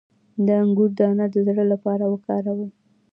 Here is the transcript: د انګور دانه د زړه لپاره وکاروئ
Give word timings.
د 0.45 0.47
انګور 0.63 0.91
دانه 0.99 1.25
د 1.33 1.35
زړه 1.47 1.63
لپاره 1.71 2.03
وکاروئ 2.13 2.69